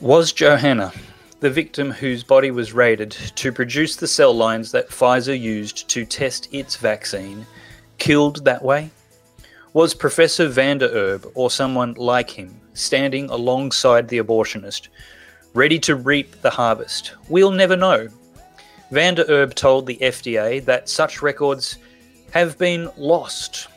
Was 0.00 0.32
Johanna, 0.32 0.94
the 1.40 1.50
victim 1.50 1.90
whose 1.90 2.24
body 2.24 2.50
was 2.50 2.72
raided 2.72 3.10
to 3.10 3.52
produce 3.52 3.96
the 3.96 4.08
cell 4.08 4.32
lines 4.32 4.72
that 4.72 4.88
Pfizer 4.88 5.38
used 5.38 5.90
to 5.90 6.06
test 6.06 6.48
its 6.52 6.76
vaccine, 6.76 7.46
killed 7.98 8.42
that 8.46 8.64
way? 8.64 8.88
Was 9.74 9.92
Professor 9.92 10.48
van 10.48 10.78
der 10.78 10.88
Erb 10.88 11.30
or 11.34 11.50
someone 11.50 11.92
like 11.94 12.30
him 12.30 12.58
standing 12.72 13.28
alongside 13.28 14.08
the 14.08 14.16
abortionist, 14.16 14.88
ready 15.52 15.78
to 15.80 15.96
reap 15.96 16.40
the 16.40 16.48
harvest? 16.48 17.12
We'll 17.28 17.50
never 17.50 17.76
know. 17.76 18.08
Van 18.90 19.16
der 19.16 19.26
Erb 19.28 19.54
told 19.54 19.86
the 19.86 19.98
FDA 19.98 20.64
that 20.64 20.88
such 20.88 21.20
records 21.20 21.76
have 22.30 22.56
been 22.56 22.88
lost. 22.96 23.68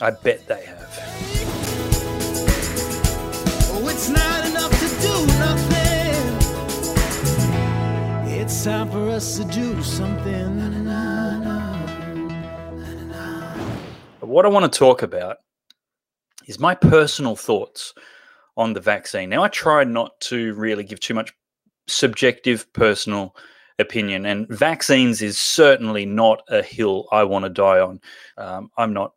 I 0.00 0.10
bet 0.10 0.48
they 0.48 0.64
have. 0.64 0.98
Oh, 3.72 4.29
It's 8.60 8.66
time 8.66 8.90
for 8.90 9.08
us 9.08 9.38
to 9.38 9.44
do 9.46 9.82
something. 9.82 10.84
What 14.20 14.44
I 14.44 14.50
want 14.50 14.70
to 14.70 14.78
talk 14.78 15.00
about 15.00 15.38
is 16.46 16.60
my 16.60 16.74
personal 16.74 17.36
thoughts 17.36 17.94
on 18.58 18.74
the 18.74 18.80
vaccine. 18.82 19.30
Now, 19.30 19.42
I 19.42 19.48
try 19.48 19.84
not 19.84 20.20
to 20.28 20.52
really 20.56 20.84
give 20.84 21.00
too 21.00 21.14
much 21.14 21.32
subjective 21.88 22.70
personal 22.74 23.34
opinion, 23.78 24.26
and 24.26 24.46
vaccines 24.50 25.22
is 25.22 25.40
certainly 25.40 26.04
not 26.04 26.42
a 26.50 26.62
hill 26.62 27.08
I 27.12 27.24
want 27.24 27.46
to 27.46 27.48
die 27.48 27.80
on. 27.80 27.98
Um, 28.36 28.68
I'm 28.76 28.92
not 28.92 29.12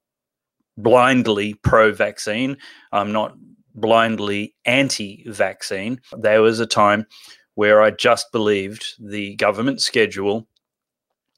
blindly 0.78 1.56
pro 1.56 1.92
vaccine, 1.92 2.56
I'm 2.94 3.12
not 3.12 3.36
blindly 3.76 4.56
anti 4.64 5.26
vaccine. 5.28 6.00
There 6.18 6.42
was 6.42 6.62
a 6.62 6.66
time 6.66 7.08
where 7.56 7.82
I 7.82 7.92
just 7.92 8.32
believed 8.32 8.96
the 9.00 9.36
government 9.36 9.82
schedule 9.82 10.48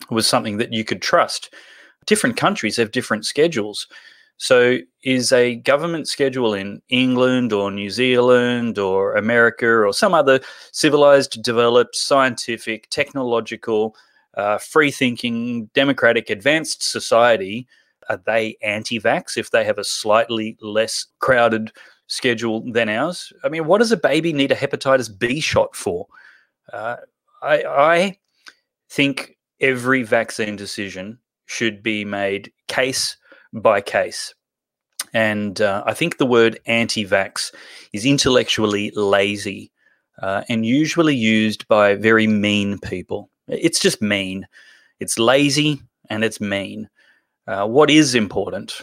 was 0.10 0.28
something 0.28 0.58
that 0.58 0.74
you 0.74 0.84
could 0.84 1.02
trust. 1.02 1.54
Different 2.06 2.38
countries 2.38 2.78
have 2.78 2.92
different 2.92 3.26
schedules. 3.26 3.88
So, 4.38 4.80
is 5.04 5.32
a 5.32 5.56
government 5.56 6.10
schedule 6.10 6.54
in 6.54 6.82
England 6.90 7.54
or 7.54 7.72
New 7.72 7.90
Zealand 7.90 8.78
or 8.78 9.16
America 9.16 9.66
or 9.66 9.94
some 9.94 10.14
other 10.14 10.42
civilized, 10.74 11.42
developed, 11.42 11.96
scientific, 11.96 12.90
technological, 12.90 13.96
uh, 14.34 14.58
free 14.58 14.92
thinking, 14.92 15.70
democratic, 15.74 16.30
advanced 16.30 16.84
society? 16.84 17.66
Are 18.10 18.22
they 18.26 18.58
anti 18.62 19.00
vax 19.00 19.38
if 19.38 19.52
they 19.52 19.64
have 19.64 19.78
a 19.78 19.86
slightly 19.86 20.58
less 20.60 21.08
crowded 21.20 21.72
schedule 22.08 22.64
than 22.72 22.90
ours? 22.90 23.32
I 23.44 23.50
mean, 23.50 23.66
what 23.66 23.80
does 23.80 23.92
a 23.92 23.98
baby 23.98 24.34
need 24.34 24.52
a 24.52 24.56
hepatitis 24.56 25.10
B 25.18 25.40
shot 25.40 25.76
for? 25.76 26.08
Uh, 26.72 26.98
I, 27.42 27.64
I 27.64 28.18
think 28.90 29.38
every 29.60 30.04
vaccine 30.04 30.56
decision 30.56 31.20
should 31.46 31.84
be 31.84 32.06
made 32.06 32.52
case 32.68 33.18
by 33.54 33.82
case. 33.82 34.34
And 35.14 35.62
uh, 35.62 35.84
I 35.86 35.94
think 35.94 36.18
the 36.18 36.26
word 36.26 36.60
anti 36.66 37.06
vax 37.06 37.54
is 37.94 38.06
intellectually 38.06 38.92
lazy 38.96 39.72
uh, 40.22 40.44
and 40.50 40.66
usually 40.66 41.16
used 41.16 41.68
by 41.68 41.96
very 41.96 42.28
mean 42.28 42.80
people. 42.80 43.30
It's 43.48 43.80
just 43.80 44.02
mean. 44.02 44.48
It's 45.00 45.20
lazy 45.20 45.82
and 46.10 46.24
it's 46.24 46.42
mean. 46.42 46.90
Uh, 47.48 47.68
what 47.68 47.90
is 47.90 48.16
important 48.16 48.82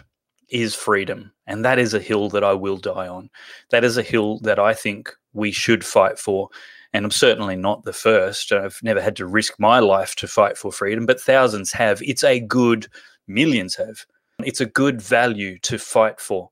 is 0.48 0.74
freedom. 0.74 1.32
And 1.46 1.64
that 1.64 1.78
is 1.78 1.92
a 1.94 2.00
hill 2.00 2.28
that 2.30 2.44
I 2.44 2.52
will 2.52 2.76
die 2.76 3.08
on. 3.08 3.30
That 3.70 3.84
is 3.84 3.96
a 3.96 4.02
hill 4.02 4.38
that 4.40 4.58
I 4.58 4.74
think 4.74 5.12
we 5.32 5.50
should 5.50 5.84
fight 5.84 6.18
for. 6.18 6.48
And 6.92 7.04
I'm 7.04 7.10
certainly 7.10 7.56
not 7.56 7.84
the 7.84 7.92
first. 7.92 8.52
I've 8.52 8.78
never 8.82 9.00
had 9.00 9.16
to 9.16 9.26
risk 9.26 9.58
my 9.58 9.78
life 9.78 10.14
to 10.16 10.28
fight 10.28 10.56
for 10.58 10.70
freedom, 10.70 11.06
but 11.06 11.20
thousands 11.20 11.72
have. 11.72 12.00
It's 12.02 12.22
a 12.22 12.38
good, 12.38 12.86
millions 13.26 13.74
have. 13.76 14.04
It's 14.44 14.60
a 14.60 14.66
good 14.66 15.00
value 15.00 15.58
to 15.60 15.78
fight 15.78 16.20
for. 16.20 16.50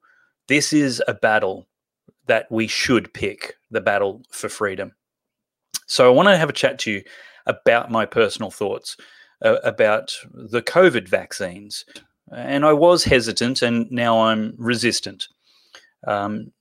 This 0.49 0.73
is 0.73 1.03
a 1.07 1.15
battle 1.15 1.69
that 2.27 2.51
we 2.51 2.67
should 2.67 3.13
pick 3.13 3.55
the 3.71 3.81
battle 3.81 4.23
for 4.31 4.49
freedom. 4.49 4.93
So 5.87 6.07
I 6.07 6.15
want 6.15 6.29
to 6.29 6.37
have 6.37 6.49
a 6.49 6.55
chat 6.55 6.79
to 6.81 6.93
you 6.93 7.03
about 7.47 7.91
my 7.91 8.07
personal 8.07 8.51
thoughts 8.51 8.97
uh, 9.43 9.57
about 9.65 10.13
the 10.33 10.63
COVID 10.63 11.09
vaccines. 11.09 11.85
And 12.31 12.65
I 12.65 12.73
was 12.73 13.05
hesitant, 13.05 13.63
and 13.63 13.91
now 13.91 14.21
I'm 14.21 14.55
resistant. 14.57 15.29
Um, 16.07 16.53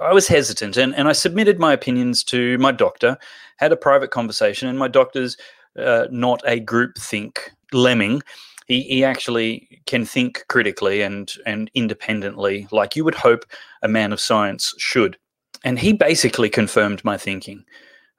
I 0.00 0.12
was 0.12 0.28
hesitant, 0.28 0.76
and, 0.76 0.94
and 0.94 1.08
I 1.08 1.12
submitted 1.12 1.58
my 1.58 1.72
opinions 1.72 2.24
to 2.24 2.56
my 2.58 2.72
doctor, 2.72 3.18
had 3.58 3.72
a 3.72 3.76
private 3.76 4.10
conversation, 4.10 4.68
and 4.68 4.78
my 4.78 4.88
doctor's 4.88 5.36
uh, 5.78 6.06
not 6.10 6.42
a 6.46 6.60
group 6.60 6.96
think 6.98 7.50
lemming. 7.72 8.22
He, 8.66 8.82
he 8.82 9.04
actually 9.04 9.80
can 9.86 10.04
think 10.04 10.44
critically 10.48 11.02
and, 11.02 11.32
and 11.44 11.70
independently, 11.74 12.68
like 12.70 12.96
you 12.96 13.04
would 13.04 13.14
hope 13.14 13.44
a 13.82 13.88
man 13.88 14.12
of 14.12 14.20
science 14.20 14.74
should. 14.78 15.18
And 15.64 15.78
he 15.78 15.92
basically 15.92 16.48
confirmed 16.48 17.04
my 17.04 17.16
thinking. 17.16 17.64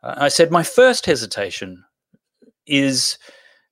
Uh, 0.01 0.15
I 0.17 0.27
said, 0.29 0.51
My 0.51 0.63
first 0.63 1.05
hesitation 1.05 1.83
is 2.65 3.17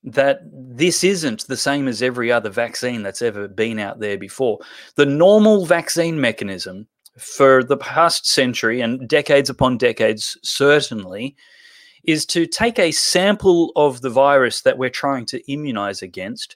that 0.04 0.42
this 0.52 1.04
isn't 1.04 1.48
the 1.48 1.58
same 1.58 1.88
as 1.88 2.02
every 2.02 2.32
other 2.32 2.50
vaccine 2.50 3.04
that's 3.04 3.22
ever 3.22 3.48
been 3.48 3.80
out 3.80 4.00
there 4.00 4.18
before. 4.18 4.60
The 4.96 5.06
normal 5.06 5.66
vaccine 5.66 6.20
mechanism 6.20 6.88
for 7.18 7.64
the 7.64 7.78
past 7.78 8.28
century 8.28 8.82
and 8.82 9.08
decades 9.08 9.50
upon 9.50 9.78
decades, 9.78 10.38
certainly, 10.44 11.36
is 12.04 12.26
to 12.26 12.48
take 12.48 12.80
a 12.80 12.92
sample 12.92 13.72
of 13.76 14.02
the 14.02 14.10
virus 14.10 14.62
that 14.62 14.78
we're 14.78 14.90
trying 14.90 15.26
to 15.28 15.52
immunize 15.52 16.02
against, 16.02 16.56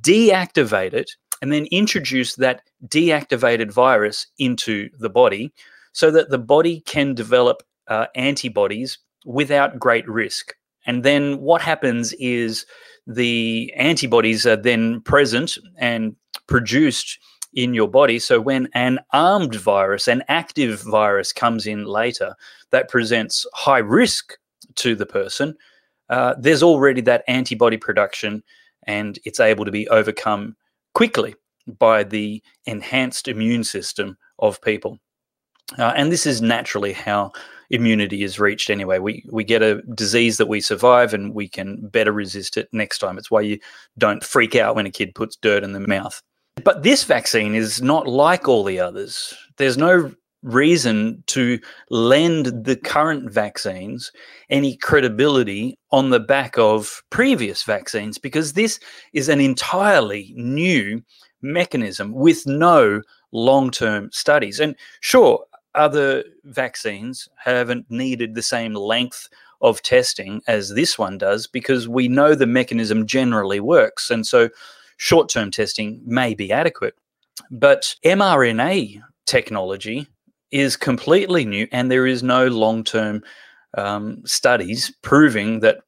deactivate 0.00 0.92
it, 0.92 1.10
and 1.42 1.52
then 1.52 1.66
introduce 1.66 2.36
that 2.36 2.62
deactivated 2.86 3.70
virus 3.70 4.26
into 4.38 4.88
the 4.98 5.10
body 5.10 5.52
so 5.92 6.10
that 6.10 6.30
the 6.30 6.38
body 6.38 6.80
can 6.80 7.14
develop 7.14 7.62
uh, 7.88 8.06
antibodies 8.14 8.98
without 9.24 9.78
great 9.78 10.08
risk. 10.08 10.54
And 10.86 11.02
then 11.04 11.40
what 11.40 11.60
happens 11.60 12.12
is 12.14 12.64
the 13.06 13.72
antibodies 13.76 14.46
are 14.46 14.56
then 14.56 15.00
present 15.02 15.58
and 15.76 16.16
produced 16.46 17.18
in 17.54 17.74
your 17.74 17.88
body. 17.88 18.18
So 18.18 18.40
when 18.40 18.68
an 18.74 18.98
armed 19.12 19.54
virus, 19.54 20.08
an 20.08 20.22
active 20.28 20.82
virus 20.82 21.32
comes 21.32 21.66
in 21.66 21.84
later 21.84 22.34
that 22.70 22.88
presents 22.88 23.46
high 23.54 23.78
risk 23.78 24.36
to 24.76 24.94
the 24.94 25.06
person, 25.06 25.56
uh, 26.10 26.34
there's 26.38 26.62
already 26.62 27.00
that 27.02 27.24
antibody 27.26 27.76
production 27.76 28.42
and 28.86 29.18
it's 29.24 29.40
able 29.40 29.64
to 29.64 29.72
be 29.72 29.88
overcome 29.88 30.54
quickly 30.94 31.34
by 31.78 32.04
the 32.04 32.42
enhanced 32.66 33.26
immune 33.26 33.64
system 33.64 34.16
of 34.38 34.60
people. 34.62 34.98
Uh, 35.78 35.92
and 35.96 36.12
this 36.12 36.26
is 36.26 36.40
naturally 36.40 36.92
how 36.92 37.32
immunity 37.70 38.22
is 38.22 38.38
reached 38.38 38.70
anyway. 38.70 38.98
We 38.98 39.24
we 39.30 39.44
get 39.44 39.62
a 39.62 39.82
disease 39.94 40.36
that 40.38 40.46
we 40.46 40.60
survive 40.60 41.12
and 41.12 41.34
we 41.34 41.48
can 41.48 41.88
better 41.88 42.12
resist 42.12 42.56
it 42.56 42.68
next 42.72 42.98
time. 42.98 43.18
It's 43.18 43.30
why 43.30 43.40
you 43.40 43.58
don't 43.98 44.22
freak 44.22 44.54
out 44.54 44.76
when 44.76 44.86
a 44.86 44.90
kid 44.90 45.14
puts 45.14 45.36
dirt 45.36 45.64
in 45.64 45.72
the 45.72 45.80
mouth. 45.80 46.22
But 46.62 46.82
this 46.82 47.04
vaccine 47.04 47.54
is 47.54 47.82
not 47.82 48.06
like 48.06 48.48
all 48.48 48.64
the 48.64 48.80
others. 48.80 49.34
There's 49.58 49.76
no 49.76 50.12
reason 50.42 51.22
to 51.26 51.58
lend 51.90 52.64
the 52.64 52.76
current 52.76 53.30
vaccines 53.32 54.12
any 54.48 54.76
credibility 54.76 55.76
on 55.90 56.10
the 56.10 56.20
back 56.20 56.56
of 56.56 57.02
previous 57.10 57.64
vaccines 57.64 58.16
because 58.16 58.52
this 58.52 58.78
is 59.12 59.28
an 59.28 59.40
entirely 59.40 60.32
new 60.36 61.02
mechanism 61.42 62.12
with 62.12 62.46
no 62.46 63.02
long 63.32 63.70
term 63.70 64.08
studies. 64.12 64.60
And 64.60 64.76
sure, 65.00 65.44
other 65.76 66.24
vaccines 66.44 67.28
haven't 67.36 67.90
needed 67.90 68.34
the 68.34 68.42
same 68.42 68.74
length 68.74 69.28
of 69.60 69.82
testing 69.82 70.42
as 70.46 70.74
this 70.74 70.98
one 70.98 71.18
does 71.18 71.46
because 71.46 71.88
we 71.88 72.08
know 72.08 72.34
the 72.34 72.46
mechanism 72.46 73.06
generally 73.06 73.60
works. 73.60 74.10
And 74.10 74.26
so 74.26 74.48
short 74.96 75.28
term 75.28 75.50
testing 75.50 76.00
may 76.04 76.34
be 76.34 76.52
adequate. 76.52 76.94
But 77.50 77.94
mRNA 78.04 79.02
technology 79.26 80.08
is 80.50 80.76
completely 80.76 81.44
new, 81.44 81.66
and 81.72 81.90
there 81.90 82.06
is 82.06 82.22
no 82.22 82.46
long 82.46 82.84
term 82.84 83.22
um, 83.76 84.22
studies 84.24 84.92
proving 85.02 85.60
that 85.60 85.80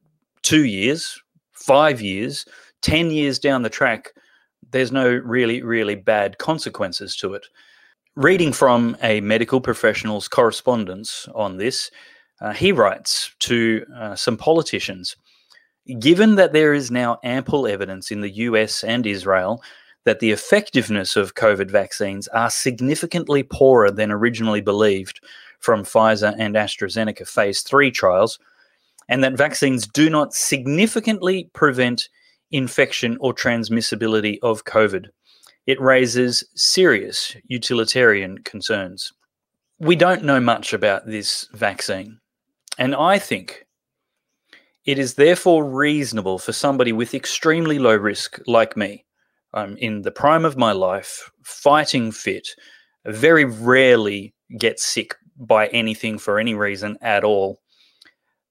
two 0.42 0.64
years, 0.64 1.20
five 1.52 2.00
years, 2.00 2.44
10 2.82 3.10
years 3.10 3.38
down 3.38 3.62
the 3.62 3.70
track, 3.70 4.12
there's 4.70 4.92
no 4.92 5.08
really, 5.08 5.62
really 5.62 5.94
bad 5.94 6.38
consequences 6.38 7.16
to 7.16 7.34
it. 7.34 7.46
Reading 8.18 8.52
from 8.52 8.96
a 9.00 9.20
medical 9.20 9.60
professional's 9.60 10.26
correspondence 10.26 11.28
on 11.36 11.56
this, 11.56 11.88
uh, 12.40 12.52
he 12.52 12.72
writes 12.72 13.32
to 13.38 13.86
uh, 13.96 14.16
some 14.16 14.36
politicians 14.36 15.14
Given 16.00 16.34
that 16.34 16.52
there 16.52 16.74
is 16.74 16.90
now 16.90 17.20
ample 17.22 17.68
evidence 17.68 18.10
in 18.10 18.20
the 18.20 18.30
US 18.30 18.82
and 18.82 19.06
Israel 19.06 19.62
that 20.04 20.18
the 20.18 20.32
effectiveness 20.32 21.14
of 21.14 21.36
COVID 21.36 21.70
vaccines 21.70 22.26
are 22.28 22.50
significantly 22.50 23.44
poorer 23.44 23.92
than 23.92 24.10
originally 24.10 24.62
believed, 24.62 25.20
from 25.60 25.84
Pfizer 25.84 26.34
and 26.40 26.56
AstraZeneca 26.56 27.28
phase 27.28 27.62
three 27.62 27.92
trials, 27.92 28.40
and 29.08 29.22
that 29.22 29.38
vaccines 29.38 29.86
do 29.86 30.10
not 30.10 30.34
significantly 30.34 31.50
prevent 31.52 32.08
infection 32.50 33.16
or 33.20 33.32
transmissibility 33.32 34.40
of 34.42 34.64
COVID. 34.64 35.10
It 35.68 35.78
raises 35.82 36.48
serious 36.56 37.36
utilitarian 37.44 38.38
concerns. 38.38 39.12
We 39.78 39.96
don't 39.96 40.24
know 40.24 40.40
much 40.40 40.72
about 40.72 41.04
this 41.04 41.46
vaccine, 41.52 42.20
and 42.78 42.94
I 42.94 43.18
think 43.18 43.66
it 44.86 44.98
is 44.98 45.16
therefore 45.16 45.70
reasonable 45.70 46.38
for 46.38 46.54
somebody 46.54 46.90
with 46.92 47.12
extremely 47.12 47.78
low 47.78 47.94
risk 47.94 48.40
like 48.46 48.78
me. 48.78 49.04
I'm 49.52 49.76
in 49.76 50.00
the 50.00 50.10
prime 50.10 50.46
of 50.46 50.56
my 50.56 50.72
life, 50.72 51.30
fighting 51.44 52.12
fit, 52.12 52.48
very 53.04 53.44
rarely 53.44 54.34
get 54.58 54.80
sick 54.80 55.16
by 55.36 55.66
anything 55.66 56.16
for 56.16 56.38
any 56.38 56.54
reason 56.54 56.96
at 57.02 57.24
all. 57.24 57.60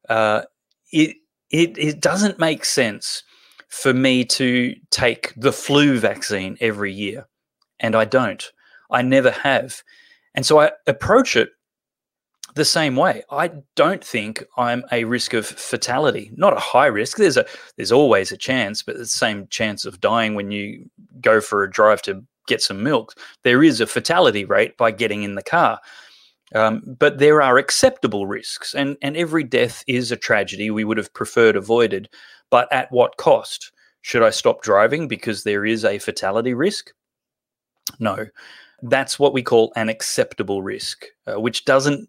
Uh, 0.07 0.43
it, 0.91 1.15
it, 1.49 1.75
it 1.79 1.99
doesn't 1.99 2.37
make 2.37 2.63
sense 2.63 3.23
for 3.67 3.93
me 3.93 4.23
to 4.25 4.75
take 4.91 5.33
the 5.35 5.53
flu 5.53 5.99
vaccine 5.99 6.57
every 6.61 6.93
year. 6.93 7.27
And 7.79 7.95
I 7.95 8.05
don't. 8.05 8.51
I 8.89 9.01
never 9.01 9.31
have. 9.31 9.83
And 10.33 10.45
so 10.45 10.59
I 10.59 10.71
approach 10.87 11.35
it 11.35 11.49
the 12.55 12.65
same 12.65 12.95
way. 12.95 13.23
I 13.29 13.51
don't 13.75 14.03
think 14.03 14.43
I'm 14.57 14.83
a 14.91 15.03
risk 15.03 15.33
of 15.33 15.45
fatality, 15.45 16.31
not 16.35 16.53
a 16.53 16.59
high 16.59 16.87
risk. 16.87 17.17
There's 17.17 17.37
a 17.37 17.45
there's 17.75 17.91
always 17.91 18.31
a 18.31 18.37
chance, 18.37 18.81
but 18.83 18.97
the 18.97 19.05
same 19.05 19.47
chance 19.47 19.85
of 19.85 20.01
dying 20.01 20.35
when 20.35 20.51
you 20.51 20.89
go 21.21 21.39
for 21.39 21.63
a 21.63 21.71
drive 21.71 22.01
to 22.03 22.23
get 22.47 22.61
some 22.61 22.83
milk. 22.83 23.13
There 23.43 23.63
is 23.63 23.79
a 23.79 23.87
fatality 23.87 24.43
rate 24.43 24.77
by 24.77 24.91
getting 24.91 25.23
in 25.23 25.35
the 25.35 25.43
car. 25.43 25.79
Um, 26.55 26.81
but 26.97 27.19
there 27.19 27.41
are 27.41 27.57
acceptable 27.57 28.25
risks, 28.25 28.73
and, 28.73 28.95
and 29.01 29.17
every 29.17 29.43
death 29.43 29.83
is 29.85 30.11
a 30.11 30.15
tragedy 30.15 30.71
we 30.71 30.85
would 30.85 30.97
have 30.97 31.13
preferred 31.13 31.57
avoided. 31.57 32.09
But 32.49 32.71
at 32.71 32.91
what 32.91 33.17
cost? 33.17 33.71
Should 34.01 34.23
I 34.23 34.29
stop 34.29 34.61
driving 34.61 35.07
because 35.07 35.43
there 35.43 35.65
is 35.65 35.83
a 35.83 35.99
fatality 35.99 36.53
risk? 36.53 36.93
No. 37.99 38.25
That's 38.83 39.19
what 39.19 39.33
we 39.33 39.41
call 39.41 39.73
an 39.75 39.89
acceptable 39.89 40.61
risk, 40.61 41.05
uh, 41.25 41.39
which 41.39 41.65
doesn't 41.65 42.07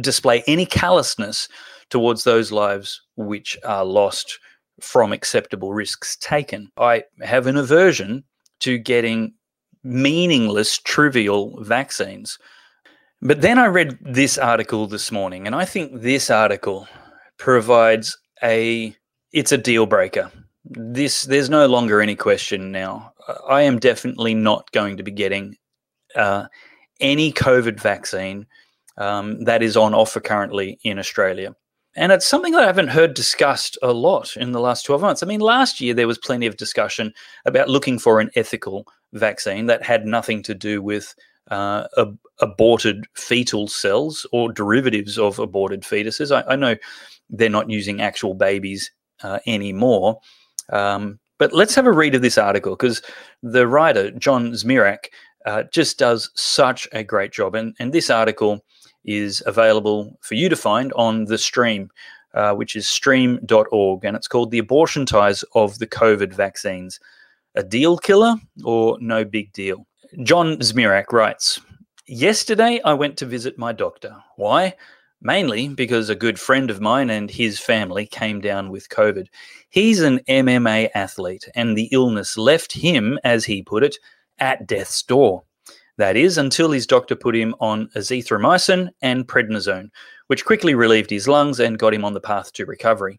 display 0.00 0.42
any 0.46 0.66
callousness 0.66 1.48
towards 1.90 2.24
those 2.24 2.50
lives 2.50 3.02
which 3.16 3.56
are 3.64 3.84
lost 3.84 4.38
from 4.80 5.12
acceptable 5.12 5.72
risks 5.72 6.16
taken. 6.16 6.70
I 6.76 7.04
have 7.22 7.46
an 7.46 7.56
aversion 7.56 8.24
to 8.60 8.78
getting 8.78 9.34
meaningless, 9.84 10.78
trivial 10.78 11.62
vaccines. 11.62 12.38
But 13.22 13.40
then 13.40 13.58
I 13.58 13.66
read 13.66 13.98
this 14.00 14.36
article 14.36 14.86
this 14.86 15.10
morning, 15.10 15.46
and 15.46 15.54
I 15.54 15.64
think 15.64 16.00
this 16.00 16.30
article 16.30 16.86
provides 17.38 18.18
a 18.42 18.94
it's 19.36 19.52
a 19.52 19.58
deal 19.58 19.84
breaker. 19.84 20.32
This 20.64 21.24
there's 21.24 21.50
no 21.50 21.66
longer 21.66 22.00
any 22.00 22.16
question 22.16 22.72
now. 22.72 23.12
I 23.46 23.62
am 23.62 23.78
definitely 23.78 24.32
not 24.32 24.72
going 24.72 24.96
to 24.96 25.02
be 25.02 25.10
getting 25.10 25.56
uh, 26.16 26.46
any 27.00 27.32
COVID 27.32 27.78
vaccine 27.78 28.46
um, 28.96 29.44
that 29.44 29.62
is 29.62 29.76
on 29.76 29.92
offer 29.92 30.20
currently 30.20 30.78
in 30.84 30.98
Australia. 30.98 31.54
And 31.96 32.12
it's 32.12 32.26
something 32.26 32.52
that 32.52 32.62
I 32.62 32.66
haven't 32.66 32.88
heard 32.88 33.12
discussed 33.12 33.76
a 33.82 33.92
lot 33.92 34.36
in 34.38 34.52
the 34.52 34.60
last 34.60 34.84
12 34.84 35.02
months. 35.02 35.22
I 35.22 35.26
mean, 35.26 35.40
last 35.40 35.82
year 35.82 35.92
there 35.92 36.06
was 36.06 36.18
plenty 36.18 36.46
of 36.46 36.56
discussion 36.56 37.12
about 37.44 37.68
looking 37.68 37.98
for 37.98 38.20
an 38.20 38.30
ethical 38.36 38.86
vaccine 39.12 39.66
that 39.66 39.82
had 39.82 40.06
nothing 40.06 40.42
to 40.44 40.54
do 40.54 40.80
with 40.80 41.14
uh, 41.50 41.86
ab- 41.98 42.18
aborted 42.40 43.04
fetal 43.14 43.68
cells 43.68 44.26
or 44.32 44.50
derivatives 44.50 45.18
of 45.18 45.38
aborted 45.38 45.82
fetuses. 45.82 46.34
I, 46.34 46.52
I 46.52 46.56
know 46.56 46.76
they're 47.28 47.50
not 47.50 47.70
using 47.70 48.00
actual 48.00 48.32
babies 48.32 48.90
uh, 49.22 49.38
anymore. 49.46 50.20
Um, 50.70 51.18
but 51.38 51.52
let's 51.52 51.74
have 51.74 51.86
a 51.86 51.92
read 51.92 52.14
of 52.14 52.22
this 52.22 52.38
article 52.38 52.72
because 52.72 53.02
the 53.42 53.66
writer, 53.66 54.10
John 54.12 54.52
Zmirak, 54.52 55.06
uh, 55.44 55.64
just 55.72 55.98
does 55.98 56.30
such 56.34 56.88
a 56.92 57.04
great 57.04 57.32
job. 57.32 57.54
And, 57.54 57.74
and 57.78 57.92
this 57.92 58.10
article 58.10 58.64
is 59.04 59.42
available 59.46 60.18
for 60.20 60.34
you 60.34 60.48
to 60.48 60.56
find 60.56 60.92
on 60.94 61.26
the 61.26 61.38
stream, 61.38 61.90
uh, 62.34 62.54
which 62.54 62.74
is 62.74 62.88
stream.org, 62.88 64.04
and 64.04 64.16
it's 64.16 64.28
called 64.28 64.50
The 64.50 64.58
Abortion 64.58 65.06
Ties 65.06 65.44
of 65.54 65.78
the 65.78 65.86
COVID 65.86 66.32
Vaccines. 66.32 66.98
A 67.54 67.62
deal 67.62 67.96
killer 67.96 68.34
or 68.64 68.98
no 69.00 69.24
big 69.24 69.52
deal? 69.52 69.86
John 70.22 70.56
Zmirak 70.56 71.12
writes 71.12 71.60
Yesterday, 72.08 72.80
I 72.84 72.94
went 72.94 73.16
to 73.18 73.26
visit 73.26 73.58
my 73.58 73.72
doctor. 73.72 74.16
Why? 74.36 74.74
Mainly 75.22 75.68
because 75.68 76.08
a 76.08 76.14
good 76.14 76.38
friend 76.38 76.70
of 76.70 76.80
mine 76.80 77.10
and 77.10 77.30
his 77.30 77.58
family 77.58 78.06
came 78.06 78.40
down 78.40 78.70
with 78.70 78.90
COVID. 78.90 79.28
He's 79.70 80.00
an 80.00 80.20
MMA 80.28 80.90
athlete, 80.94 81.48
and 81.54 81.76
the 81.76 81.88
illness 81.90 82.36
left 82.36 82.72
him, 82.72 83.18
as 83.24 83.44
he 83.44 83.62
put 83.62 83.82
it, 83.82 83.98
at 84.38 84.66
death's 84.66 85.02
door. 85.02 85.44
That 85.96 86.16
is, 86.16 86.36
until 86.36 86.70
his 86.70 86.86
doctor 86.86 87.16
put 87.16 87.34
him 87.34 87.54
on 87.60 87.88
azithromycin 87.96 88.90
and 89.00 89.26
prednisone, 89.26 89.88
which 90.26 90.44
quickly 90.44 90.74
relieved 90.74 91.10
his 91.10 91.26
lungs 91.26 91.58
and 91.58 91.78
got 91.78 91.94
him 91.94 92.04
on 92.04 92.12
the 92.12 92.20
path 92.20 92.52
to 92.52 92.66
recovery. 92.66 93.18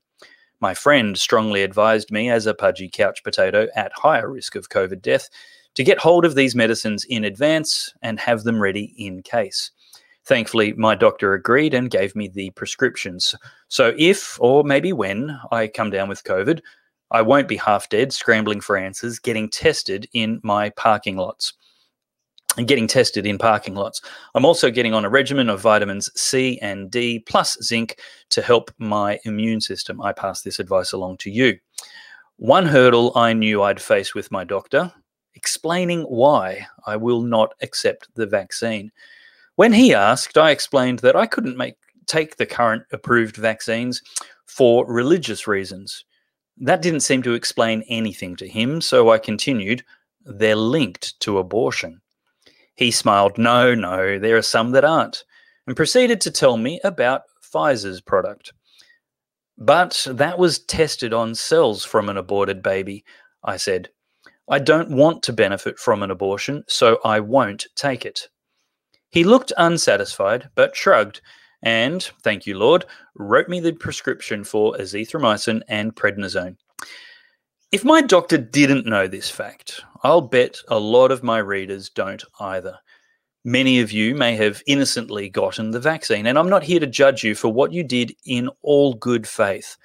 My 0.59 0.73
friend 0.73 1.17
strongly 1.17 1.63
advised 1.63 2.11
me, 2.11 2.29
as 2.29 2.45
a 2.45 2.53
pudgy 2.53 2.89
couch 2.89 3.23
potato 3.23 3.67
at 3.75 3.91
higher 3.95 4.31
risk 4.31 4.55
of 4.55 4.69
COVID 4.69 5.01
death, 5.01 5.29
to 5.73 5.83
get 5.83 5.99
hold 5.99 6.25
of 6.25 6.35
these 6.35 6.55
medicines 6.55 7.05
in 7.05 7.23
advance 7.23 7.93
and 8.01 8.19
have 8.19 8.43
them 8.43 8.61
ready 8.61 8.93
in 8.97 9.21
case. 9.21 9.71
Thankfully, 10.27 10.73
my 10.73 10.93
doctor 10.93 11.33
agreed 11.33 11.73
and 11.73 11.89
gave 11.89 12.13
me 12.13 12.27
the 12.27 12.49
prescriptions. 12.49 13.33
So, 13.69 13.95
if 13.97 14.37
or 14.41 14.65
maybe 14.65 14.91
when 14.91 15.39
I 15.51 15.67
come 15.67 15.89
down 15.89 16.09
with 16.09 16.25
COVID, 16.25 16.59
I 17.11 17.21
won't 17.21 17.47
be 17.47 17.55
half 17.55 17.87
dead 17.87 18.11
scrambling 18.11 18.59
for 18.59 18.75
answers, 18.75 19.19
getting 19.19 19.49
tested 19.49 20.09
in 20.11 20.41
my 20.43 20.69
parking 20.71 21.15
lots 21.15 21.53
and 22.57 22.67
getting 22.67 22.87
tested 22.87 23.25
in 23.25 23.37
parking 23.37 23.75
lots. 23.75 24.01
I'm 24.35 24.43
also 24.43 24.69
getting 24.69 24.93
on 24.93 25.05
a 25.05 25.09
regimen 25.09 25.49
of 25.49 25.61
vitamins 25.61 26.09
C 26.19 26.59
and 26.59 26.91
D 26.91 27.19
plus 27.19 27.57
zinc 27.63 27.99
to 28.31 28.41
help 28.41 28.69
my 28.79 29.19
immune 29.23 29.61
system. 29.61 30.01
I 30.01 30.11
pass 30.11 30.41
this 30.41 30.59
advice 30.59 30.91
along 30.91 31.17
to 31.19 31.31
you. 31.31 31.57
One 32.35 32.65
hurdle 32.65 33.13
I 33.15 33.31
knew 33.31 33.63
I'd 33.63 33.81
face 33.81 34.13
with 34.13 34.29
my 34.29 34.43
doctor 34.43 34.91
explaining 35.35 36.01
why 36.01 36.67
I 36.85 36.97
will 36.97 37.21
not 37.21 37.53
accept 37.61 38.09
the 38.15 38.25
vaccine. 38.25 38.91
When 39.57 39.73
he 39.73 39.91
asked, 39.91 40.37
I 40.37 40.51
explained 40.51 40.99
that 40.99 41.15
I 41.15 41.25
couldn't 41.25 41.57
make 41.57 41.77
take 42.05 42.37
the 42.37 42.45
current 42.45 42.83
approved 42.91 43.35
vaccines 43.35 44.03
for 44.45 44.85
religious 44.85 45.47
reasons. 45.47 46.05
That 46.57 46.83
didn't 46.83 46.99
seem 46.99 47.23
to 47.23 47.33
explain 47.33 47.83
anything 47.89 48.35
to 48.35 48.47
him, 48.47 48.81
so 48.81 49.09
I 49.09 49.17
continued, 49.17 49.83
they're 50.23 50.55
linked 50.55 51.19
to 51.21 51.39
abortion. 51.39 52.01
He 52.75 52.91
smiled, 52.91 53.39
No, 53.39 53.73
no, 53.73 54.19
there 54.19 54.37
are 54.37 54.43
some 54.43 54.73
that 54.73 54.85
aren't, 54.85 55.23
and 55.65 55.75
proceeded 55.75 56.21
to 56.21 56.31
tell 56.31 56.57
me 56.57 56.79
about 56.83 57.23
Pfizer's 57.41 57.99
product. 57.99 58.53
But 59.57 60.05
that 60.07 60.37
was 60.37 60.59
tested 60.59 61.13
on 61.13 61.33
cells 61.33 61.83
from 61.83 62.09
an 62.09 62.17
aborted 62.17 62.61
baby, 62.61 63.03
I 63.43 63.57
said. 63.57 63.89
I 64.47 64.59
don't 64.59 64.91
want 64.91 65.23
to 65.23 65.33
benefit 65.33 65.79
from 65.79 66.03
an 66.03 66.11
abortion, 66.11 66.63
so 66.67 66.99
I 67.03 67.21
won't 67.21 67.65
take 67.75 68.05
it. 68.05 68.29
He 69.09 69.23
looked 69.23 69.53
unsatisfied, 69.57 70.49
but 70.55 70.75
shrugged, 70.75 71.21
and, 71.63 72.03
thank 72.23 72.45
you, 72.45 72.57
Lord, 72.57 72.85
wrote 73.15 73.49
me 73.49 73.59
the 73.59 73.73
prescription 73.73 74.43
for 74.43 74.73
azithromycin 74.73 75.61
and 75.67 75.95
prednisone. 75.95 76.57
If 77.71 77.83
my 77.83 78.01
doctor 78.01 78.37
didn't 78.37 78.85
know 78.85 79.07
this 79.07 79.29
fact, 79.29 79.81
I'll 80.03 80.21
bet 80.21 80.57
a 80.67 80.79
lot 80.79 81.11
of 81.11 81.23
my 81.23 81.39
readers 81.39 81.89
don't 81.89 82.23
either. 82.39 82.77
Many 83.43 83.79
of 83.79 83.91
you 83.91 84.13
may 84.13 84.35
have 84.35 84.61
innocently 84.67 85.29
gotten 85.29 85.71
the 85.71 85.79
vaccine, 85.79 86.27
and 86.27 86.37
I'm 86.37 86.49
not 86.49 86.63
here 86.63 86.79
to 86.79 86.87
judge 86.87 87.23
you 87.23 87.33
for 87.33 87.47
what 87.47 87.71
you 87.71 87.83
did 87.83 88.13
in 88.25 88.49
all 88.61 88.93
good 88.93 89.27
faith. 89.27 89.77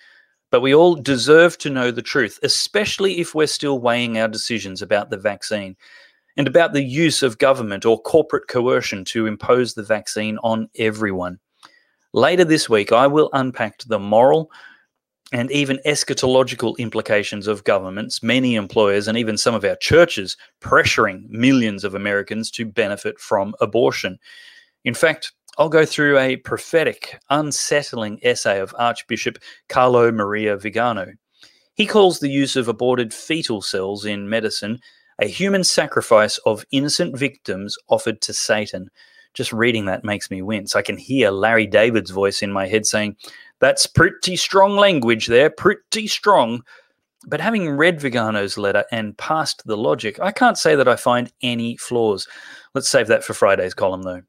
But 0.50 0.60
we 0.60 0.74
all 0.74 0.94
deserve 0.96 1.56
to 1.58 1.70
know 1.70 1.90
the 1.90 2.02
truth, 2.02 2.38
especially 2.42 3.20
if 3.20 3.34
we're 3.34 3.46
still 3.46 3.78
weighing 3.78 4.18
our 4.18 4.28
decisions 4.28 4.82
about 4.82 5.10
the 5.10 5.16
vaccine 5.16 5.76
and 6.36 6.46
about 6.46 6.72
the 6.72 6.82
use 6.82 7.22
of 7.22 7.38
government 7.38 7.84
or 7.84 8.00
corporate 8.00 8.48
coercion 8.48 9.04
to 9.06 9.26
impose 9.26 9.74
the 9.74 9.82
vaccine 9.82 10.38
on 10.38 10.68
everyone. 10.78 11.38
Later 12.12 12.44
this 12.44 12.68
week, 12.68 12.92
I 12.92 13.06
will 13.06 13.30
unpack 13.32 13.78
the 13.86 13.98
moral, 13.98 14.50
and 15.32 15.50
even 15.50 15.80
eschatological 15.86 16.76
implications 16.76 17.46
of 17.46 17.64
governments, 17.64 18.22
many 18.22 18.54
employers, 18.54 19.08
and 19.08 19.16
even 19.16 19.38
some 19.38 19.54
of 19.54 19.64
our 19.64 19.76
churches 19.76 20.36
pressuring 20.60 21.26
millions 21.30 21.84
of 21.84 21.94
Americans 21.94 22.50
to 22.50 22.66
benefit 22.66 23.18
from 23.18 23.54
abortion. 23.60 24.18
In 24.84 24.92
fact, 24.92 25.32
I'll 25.58 25.70
go 25.70 25.86
through 25.86 26.18
a 26.18 26.36
prophetic, 26.36 27.18
unsettling 27.30 28.20
essay 28.22 28.60
of 28.60 28.74
Archbishop 28.78 29.38
Carlo 29.68 30.12
Maria 30.12 30.56
Vigano. 30.56 31.06
He 31.74 31.86
calls 31.86 32.20
the 32.20 32.30
use 32.30 32.56
of 32.56 32.68
aborted 32.68 33.14
fetal 33.14 33.62
cells 33.62 34.04
in 34.04 34.28
medicine 34.28 34.80
a 35.20 35.26
human 35.26 35.64
sacrifice 35.64 36.38
of 36.38 36.64
innocent 36.70 37.16
victims 37.16 37.76
offered 37.88 38.20
to 38.22 38.32
Satan 38.32 38.88
Just 39.34 39.52
reading 39.52 39.86
that 39.86 40.04
makes 40.04 40.30
me 40.30 40.42
wince. 40.42 40.76
I 40.76 40.82
can 40.82 40.96
hear 40.96 41.30
Larry 41.30 41.66
David's 41.66 42.10
voice 42.10 42.42
in 42.42 42.52
my 42.52 42.66
head 42.66 42.86
saying, 42.86 43.16
That's 43.60 43.86
pretty 43.86 44.36
strong 44.36 44.76
language 44.76 45.26
there, 45.26 45.50
pretty 45.50 46.06
strong. 46.06 46.62
But 47.26 47.40
having 47.40 47.70
read 47.70 48.00
Vigano's 48.00 48.58
letter 48.58 48.84
and 48.90 49.16
passed 49.16 49.62
the 49.64 49.76
logic, 49.76 50.18
I 50.20 50.32
can't 50.32 50.58
say 50.58 50.74
that 50.74 50.88
I 50.88 50.96
find 50.96 51.32
any 51.40 51.76
flaws. 51.76 52.26
Let's 52.74 52.88
save 52.88 53.06
that 53.06 53.22
for 53.22 53.32
Friday's 53.32 53.74
column, 53.74 54.02
though. 54.02 54.22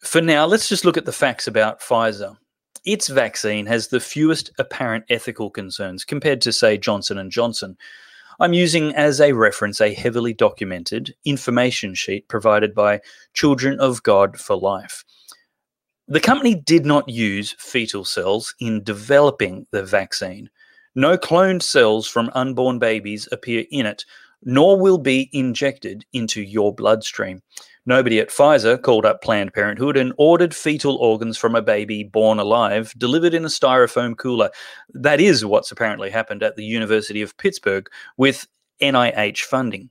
For 0.00 0.20
now, 0.20 0.46
let's 0.46 0.68
just 0.68 0.84
look 0.84 0.96
at 0.96 1.04
the 1.04 1.12
facts 1.12 1.48
about 1.48 1.80
Pfizer. 1.80 2.36
Its 2.84 3.08
vaccine 3.08 3.66
has 3.66 3.88
the 3.88 3.98
fewest 3.98 4.52
apparent 4.58 5.04
ethical 5.10 5.50
concerns 5.50 6.04
compared 6.04 6.40
to, 6.42 6.52
say, 6.52 6.78
Johnson 6.78 7.18
and 7.18 7.32
Johnson. 7.32 7.76
I'm 8.40 8.52
using 8.52 8.94
as 8.94 9.20
a 9.20 9.32
reference 9.32 9.80
a 9.80 9.92
heavily 9.92 10.32
documented 10.32 11.12
information 11.24 11.94
sheet 11.94 12.28
provided 12.28 12.72
by 12.72 13.00
Children 13.34 13.80
of 13.80 14.04
God 14.04 14.38
for 14.38 14.56
Life. 14.56 15.04
The 16.06 16.20
company 16.20 16.54
did 16.54 16.86
not 16.86 17.08
use 17.08 17.56
fetal 17.58 18.04
cells 18.04 18.54
in 18.60 18.84
developing 18.84 19.66
the 19.72 19.82
vaccine. 19.82 20.50
No 20.94 21.18
cloned 21.18 21.62
cells 21.62 22.06
from 22.06 22.30
unborn 22.32 22.78
babies 22.78 23.28
appear 23.32 23.64
in 23.72 23.86
it, 23.86 24.04
nor 24.44 24.78
will 24.78 24.98
be 24.98 25.28
injected 25.32 26.04
into 26.12 26.40
your 26.40 26.72
bloodstream. 26.72 27.42
Nobody 27.88 28.20
at 28.20 28.28
Pfizer 28.28 28.80
called 28.82 29.06
up 29.06 29.22
Planned 29.22 29.54
Parenthood 29.54 29.96
and 29.96 30.12
ordered 30.18 30.54
fetal 30.54 30.96
organs 30.96 31.38
from 31.38 31.54
a 31.54 31.62
baby 31.62 32.04
born 32.04 32.38
alive, 32.38 32.92
delivered 32.98 33.32
in 33.32 33.46
a 33.46 33.48
styrofoam 33.48 34.14
cooler. 34.14 34.50
That 34.92 35.22
is 35.22 35.42
what's 35.42 35.72
apparently 35.72 36.10
happened 36.10 36.42
at 36.42 36.56
the 36.56 36.66
University 36.66 37.22
of 37.22 37.34
Pittsburgh 37.38 37.88
with 38.18 38.46
NIH 38.82 39.38
funding. 39.38 39.88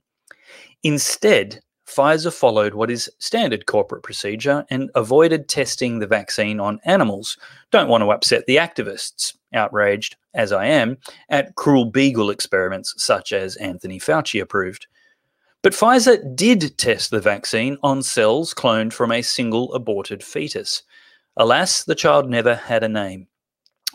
Instead, 0.84 1.58
Pfizer 1.88 2.32
followed 2.32 2.74
what 2.74 2.88
is 2.88 3.10
standard 3.18 3.66
corporate 3.66 4.04
procedure 4.04 4.64
and 4.70 4.90
avoided 4.94 5.48
testing 5.48 5.98
the 5.98 6.06
vaccine 6.06 6.60
on 6.60 6.78
animals. 6.84 7.36
Don't 7.72 7.88
want 7.88 8.02
to 8.02 8.12
upset 8.12 8.46
the 8.46 8.58
activists, 8.58 9.36
outraged, 9.52 10.14
as 10.34 10.52
I 10.52 10.66
am, 10.66 10.98
at 11.30 11.56
cruel 11.56 11.86
beagle 11.86 12.30
experiments 12.30 12.94
such 12.96 13.32
as 13.32 13.56
Anthony 13.56 13.98
Fauci 13.98 14.40
approved. 14.40 14.86
But 15.62 15.72
Pfizer 15.72 16.36
did 16.36 16.78
test 16.78 17.10
the 17.10 17.20
vaccine 17.20 17.78
on 17.82 18.02
cells 18.02 18.54
cloned 18.54 18.92
from 18.92 19.10
a 19.10 19.22
single 19.22 19.72
aborted 19.74 20.22
fetus. 20.22 20.82
Alas, 21.36 21.82
the 21.84 21.96
child 21.96 22.30
never 22.30 22.54
had 22.54 22.84
a 22.84 22.88
name. 22.88 23.26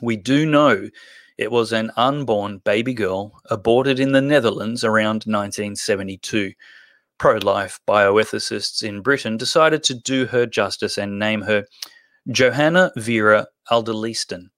We 0.02 0.18
do 0.18 0.46
know 0.46 0.90
it 1.38 1.52
was 1.52 1.72
an 1.72 1.92
unborn 1.96 2.60
baby 2.60 2.94
girl 2.94 3.40
aborted 3.50 4.00
in 4.00 4.12
the 4.12 4.22
Netherlands 4.22 4.84
around 4.84 5.24
1972. 5.26 6.54
Pro 7.18 7.38
life 7.38 7.80
bioethicists 7.88 8.84
in 8.84 9.02
Britain 9.02 9.38
decided 9.38 9.84
to 9.84 9.94
do 9.94 10.26
her 10.26 10.46
justice 10.46 10.98
and 10.98 11.18
name 11.18 11.42
her 11.44 11.66
Johanna 12.30 12.92
Vera 12.98 13.48
Alderleeston. 13.72 14.50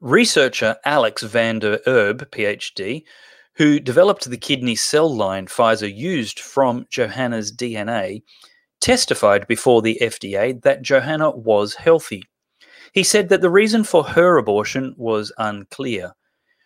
Researcher 0.00 0.76
Alex 0.84 1.22
van 1.22 1.58
der 1.58 1.78
Erb, 1.86 2.30
PhD, 2.30 3.04
who 3.56 3.80
developed 3.80 4.28
the 4.28 4.36
kidney 4.36 4.76
cell 4.76 5.14
line 5.14 5.46
Pfizer 5.46 5.94
used 5.94 6.38
from 6.38 6.86
Johanna's 6.90 7.54
DNA, 7.54 8.22
testified 8.80 9.46
before 9.46 9.80
the 9.82 9.98
FDA 10.00 10.60
that 10.62 10.82
Johanna 10.82 11.30
was 11.30 11.74
healthy. 11.74 12.22
He 12.92 13.02
said 13.02 13.28
that 13.30 13.40
the 13.40 13.50
reason 13.50 13.84
for 13.84 14.04
her 14.04 14.36
abortion 14.36 14.94
was 14.96 15.32
unclear. 15.38 16.12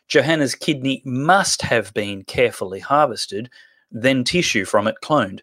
Johanna's 0.08 0.56
kidney 0.56 1.02
must 1.04 1.62
have 1.62 1.94
been 1.94 2.24
carefully 2.24 2.80
harvested, 2.80 3.48
then 3.90 4.24
tissue 4.24 4.64
from 4.64 4.88
it 4.88 4.96
cloned. 5.02 5.40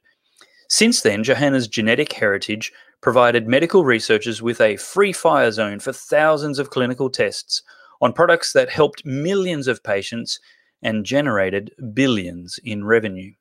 Since 0.69 1.01
then, 1.01 1.23
Johanna's 1.23 1.69
genetic 1.69 2.11
heritage 2.11 2.73
provided 3.01 3.47
medical 3.47 3.85
researchers 3.85 4.41
with 4.41 4.59
a 4.59 4.75
free 4.75 5.13
fire 5.13 5.51
zone 5.51 5.79
for 5.79 5.93
thousands 5.93 6.59
of 6.59 6.71
clinical 6.71 7.09
tests 7.09 7.63
on 8.01 8.11
products 8.11 8.51
that 8.51 8.69
helped 8.69 9.05
millions 9.05 9.67
of 9.67 9.83
patients 9.83 10.39
and 10.81 11.05
generated 11.05 11.71
billions 11.93 12.59
in 12.63 12.83
revenue. 12.83 13.33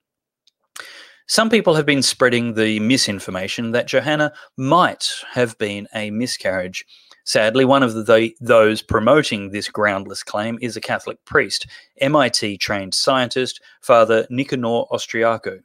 Some 1.28 1.50
people 1.50 1.74
have 1.74 1.86
been 1.86 2.02
spreading 2.02 2.54
the 2.54 2.78
misinformation 2.78 3.72
that 3.72 3.88
Johanna 3.88 4.32
might 4.56 5.10
have 5.32 5.58
been 5.58 5.88
a 5.92 6.10
miscarriage. 6.10 6.86
Sadly, 7.24 7.64
one 7.64 7.82
of 7.82 8.06
the, 8.06 8.32
those 8.40 8.80
promoting 8.80 9.50
this 9.50 9.68
groundless 9.68 10.22
claim 10.22 10.56
is 10.62 10.76
a 10.76 10.80
Catholic 10.80 11.24
priest, 11.24 11.66
MIT 12.00 12.58
trained 12.58 12.94
scientist, 12.94 13.60
Father 13.80 14.24
Nicanor 14.30 14.84
Austriaco. 14.92 15.58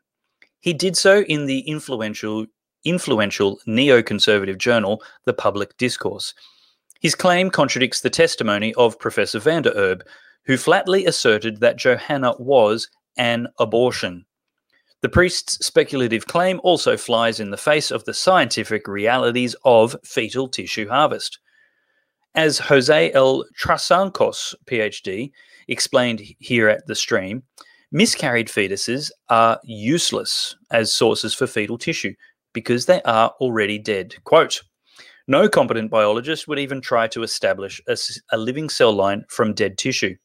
He 0.59 0.73
did 0.73 0.97
so 0.97 1.21
in 1.21 1.45
the 1.45 1.59
influential, 1.59 2.47
influential 2.83 3.59
neoconservative 3.67 4.57
journal, 4.57 5.03
The 5.25 5.33
Public 5.33 5.77
Discourse. 5.77 6.33
His 7.01 7.13
claim 7.13 7.51
contradicts 7.51 8.01
the 8.01 8.09
testimony 8.09 8.73
of 8.73 8.97
Professor 8.97 9.39
van 9.39 9.61
der 9.61 9.73
Erb, 9.75 10.03
who 10.45 10.57
flatly 10.57 11.05
asserted 11.05 11.59
that 11.59 11.77
Johanna 11.77 12.33
was 12.39 12.89
an 13.17 13.47
abortion. 13.59 14.25
The 15.01 15.09
priest's 15.09 15.65
speculative 15.65 16.27
claim 16.27 16.59
also 16.63 16.95
flies 16.95 17.39
in 17.39 17.49
the 17.49 17.57
face 17.57 17.89
of 17.89 18.05
the 18.05 18.13
scientific 18.13 18.87
realities 18.87 19.55
of 19.65 19.95
fetal 20.03 20.47
tissue 20.47 20.87
harvest. 20.87 21.39
As 22.35 22.59
Jose 22.59 23.11
L. 23.13 23.43
Trasancos, 23.59 24.53
PhD, 24.65 25.31
explained 25.67 26.21
here 26.39 26.69
at 26.69 26.85
the 26.85 26.95
stream, 26.95 27.43
miscarried 27.91 28.47
fetuses 28.47 29.09
are 29.29 29.59
useless 29.63 30.55
as 30.71 30.93
sources 30.93 31.33
for 31.33 31.47
fetal 31.47 31.77
tissue 31.77 32.13
because 32.53 32.85
they 32.85 33.01
are 33.03 33.33
already 33.41 33.79
dead. 33.79 34.15
Quote, 34.23 34.61
no 35.27 35.49
competent 35.49 35.89
biologist 35.89 36.47
would 36.47 36.59
even 36.59 36.81
try 36.81 37.07
to 37.07 37.23
establish 37.23 37.81
a, 37.87 37.97
a 38.31 38.37
living 38.37 38.69
cell 38.69 38.93
line 38.93 39.23
from 39.29 39.53
dead 39.53 39.77
tissue. 39.77 40.15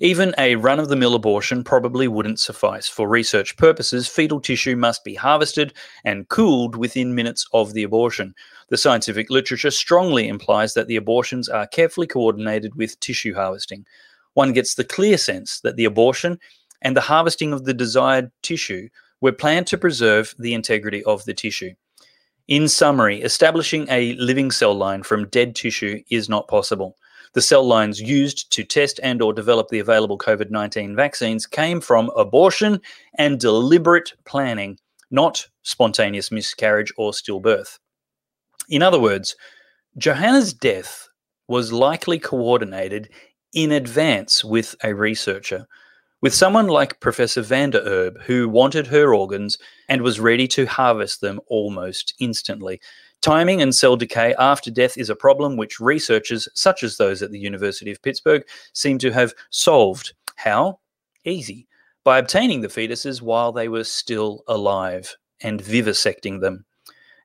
Even 0.00 0.34
a 0.38 0.54
run 0.54 0.78
of 0.78 0.88
the 0.88 0.96
mill 0.96 1.14
abortion 1.14 1.64
probably 1.64 2.06
wouldn't 2.06 2.38
suffice. 2.38 2.88
For 2.88 3.08
research 3.08 3.56
purposes, 3.56 4.06
fetal 4.06 4.40
tissue 4.40 4.76
must 4.76 5.02
be 5.02 5.14
harvested 5.14 5.72
and 6.04 6.28
cooled 6.28 6.76
within 6.76 7.14
minutes 7.14 7.46
of 7.52 7.72
the 7.72 7.82
abortion. 7.82 8.34
The 8.68 8.76
scientific 8.76 9.28
literature 9.30 9.70
strongly 9.70 10.28
implies 10.28 10.74
that 10.74 10.86
the 10.86 10.96
abortions 10.96 11.48
are 11.48 11.66
carefully 11.66 12.06
coordinated 12.06 12.76
with 12.76 13.00
tissue 13.00 13.34
harvesting. 13.34 13.86
One 14.34 14.52
gets 14.52 14.74
the 14.74 14.84
clear 14.84 15.18
sense 15.18 15.60
that 15.60 15.76
the 15.76 15.86
abortion 15.86 16.38
and 16.82 16.96
the 16.96 17.00
harvesting 17.00 17.52
of 17.52 17.64
the 17.64 17.74
desired 17.74 18.30
tissue 18.42 18.88
were 19.20 19.32
planned 19.32 19.66
to 19.68 19.78
preserve 19.78 20.34
the 20.38 20.54
integrity 20.54 21.02
of 21.04 21.24
the 21.24 21.34
tissue. 21.34 21.72
In 22.46 22.68
summary, 22.68 23.20
establishing 23.20 23.86
a 23.90 24.14
living 24.14 24.50
cell 24.50 24.74
line 24.74 25.02
from 25.02 25.28
dead 25.28 25.56
tissue 25.56 26.02
is 26.08 26.28
not 26.28 26.46
possible. 26.46 26.96
The 27.34 27.42
cell 27.42 27.66
lines 27.66 28.00
used 28.00 28.50
to 28.52 28.64
test 28.64 29.00
and 29.02 29.20
or 29.22 29.32
develop 29.32 29.68
the 29.68 29.78
available 29.78 30.18
COVID-19 30.18 30.96
vaccines 30.96 31.46
came 31.46 31.80
from 31.80 32.10
abortion 32.16 32.80
and 33.16 33.38
deliberate 33.38 34.14
planning, 34.24 34.78
not 35.10 35.46
spontaneous 35.62 36.30
miscarriage 36.30 36.92
or 36.96 37.12
stillbirth. 37.12 37.78
In 38.68 38.82
other 38.82 39.00
words, 39.00 39.36
Johanna's 39.96 40.52
death 40.52 41.08
was 41.48 41.72
likely 41.72 42.18
coordinated 42.18 43.08
in 43.52 43.72
advance 43.72 44.44
with 44.44 44.74
a 44.84 44.94
researcher, 44.94 45.66
with 46.20 46.34
someone 46.34 46.66
like 46.66 47.00
Professor 47.00 47.42
van 47.42 47.70
der 47.70 47.82
Erb, 47.84 48.20
who 48.22 48.48
wanted 48.48 48.88
her 48.88 49.14
organs 49.14 49.56
and 49.88 50.02
was 50.02 50.20
ready 50.20 50.46
to 50.48 50.66
harvest 50.66 51.20
them 51.20 51.40
almost 51.48 52.14
instantly. 52.18 52.80
Timing 53.20 53.60
and 53.60 53.74
cell 53.74 53.96
decay 53.96 54.34
after 54.38 54.70
death 54.70 54.96
is 54.96 55.10
a 55.10 55.16
problem 55.16 55.56
which 55.56 55.80
researchers, 55.80 56.48
such 56.54 56.82
as 56.82 56.96
those 56.96 57.20
at 57.20 57.32
the 57.32 57.38
University 57.38 57.90
of 57.90 58.02
Pittsburgh, 58.02 58.44
seem 58.72 58.98
to 58.98 59.10
have 59.10 59.34
solved. 59.50 60.12
How? 60.36 60.78
Easy. 61.24 61.66
By 62.04 62.18
obtaining 62.18 62.60
the 62.60 62.68
fetuses 62.68 63.20
while 63.20 63.52
they 63.52 63.68
were 63.68 63.84
still 63.84 64.44
alive 64.46 65.16
and 65.40 65.60
vivisecting 65.60 66.40
them. 66.40 66.64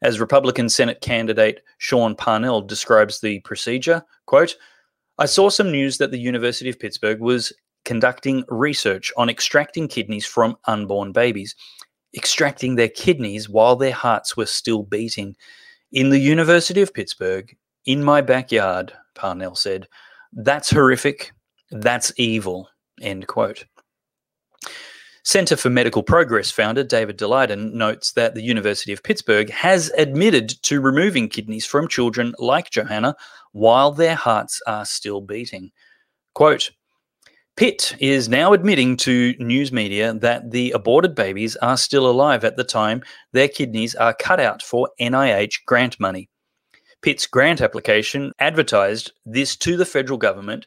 As 0.01 0.19
Republican 0.19 0.67
Senate 0.67 0.99
candidate 0.99 1.61
Sean 1.77 2.15
Parnell 2.15 2.61
describes 2.61 3.21
the 3.21 3.39
procedure, 3.41 4.03
quote, 4.25 4.57
I 5.17 5.27
saw 5.27 5.49
some 5.49 5.71
news 5.71 5.99
that 5.99 6.11
the 6.11 6.19
University 6.19 6.69
of 6.69 6.79
Pittsburgh 6.79 7.21
was 7.21 7.53
conducting 7.85 8.43
research 8.49 9.13
on 9.15 9.29
extracting 9.29 9.87
kidneys 9.87 10.25
from 10.25 10.57
unborn 10.65 11.11
babies, 11.11 11.55
extracting 12.17 12.75
their 12.75 12.89
kidneys 12.89 13.47
while 13.47 13.75
their 13.75 13.93
hearts 13.93 14.35
were 14.35 14.45
still 14.45 14.83
beating. 14.83 15.35
In 15.93 16.09
the 16.09 16.17
University 16.17 16.81
of 16.81 16.91
Pittsburgh, 16.91 17.55
in 17.85 18.03
my 18.03 18.19
backyard, 18.19 18.93
Parnell 19.13 19.53
said, 19.53 19.87
that's 20.31 20.71
horrific, 20.71 21.33
that's 21.69 22.11
evil, 22.17 22.67
end 22.99 23.27
quote. 23.27 23.65
Center 25.23 25.55
for 25.55 25.69
Medical 25.69 26.01
Progress 26.01 26.49
founder 26.49 26.83
David 26.83 27.19
Daleiden 27.19 27.73
notes 27.73 28.13
that 28.13 28.33
the 28.33 28.41
University 28.41 28.91
of 28.91 29.03
Pittsburgh 29.03 29.51
has 29.51 29.91
admitted 29.95 30.49
to 30.63 30.81
removing 30.81 31.29
kidneys 31.29 31.67
from 31.67 31.87
children 31.87 32.33
like 32.39 32.71
Johanna 32.71 33.15
while 33.51 33.91
their 33.91 34.15
hearts 34.15 34.63
are 34.65 34.85
still 34.85 35.21
beating. 35.21 35.71
Quote, 36.33 36.71
Pitt 37.55 37.95
is 37.99 38.27
now 38.27 38.53
admitting 38.53 38.97
to 38.97 39.35
news 39.37 39.71
media 39.71 40.11
that 40.15 40.49
the 40.49 40.71
aborted 40.71 41.13
babies 41.13 41.55
are 41.57 41.77
still 41.77 42.09
alive 42.09 42.43
at 42.43 42.57
the 42.57 42.63
time 42.63 43.03
their 43.31 43.47
kidneys 43.47 43.93
are 43.93 44.15
cut 44.15 44.39
out 44.39 44.63
for 44.63 44.89
NIH 44.99 45.63
grant 45.67 45.99
money. 45.99 46.29
Pitt's 47.03 47.27
grant 47.27 47.61
application 47.61 48.31
advertised 48.39 49.11
this 49.23 49.55
to 49.57 49.77
the 49.77 49.85
federal 49.85 50.17
government 50.17 50.65